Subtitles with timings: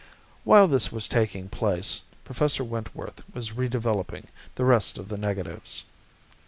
[0.45, 5.83] While this was taking place, Professor Wentworth was re developing the rest of the negatives.